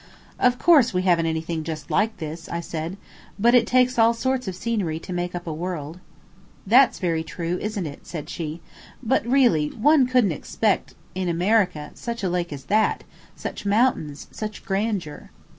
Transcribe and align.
"Of 0.39 0.57
course, 0.57 0.95
we 0.95 1.03
haven't 1.03 1.27
anything 1.27 1.63
just 1.63 1.91
like 1.91 2.17
this," 2.17 2.49
I 2.49 2.59
said, 2.59 2.97
"but 3.37 3.53
it 3.53 3.67
takes 3.67 3.99
all 3.99 4.15
sorts 4.15 4.47
of 4.47 4.55
scenery 4.55 4.97
to 4.97 5.13
make 5.13 5.35
up 5.35 5.45
a 5.45 5.53
world." 5.53 5.99
"That's 6.65 6.97
very 6.97 7.23
true, 7.23 7.59
isn't 7.61 7.85
it?" 7.85 8.07
said 8.07 8.27
she. 8.27 8.61
"But, 9.03 9.23
really, 9.27 9.67
one 9.67 10.07
couldn't 10.07 10.31
expect 10.31 10.95
in 11.13 11.29
America 11.29 11.91
such 11.93 12.23
a 12.23 12.29
lake 12.29 12.51
as 12.51 12.63
that, 12.63 13.03
such 13.35 13.63
mountains, 13.63 14.25
such 14.31 14.65
grandeur!" 14.65 15.29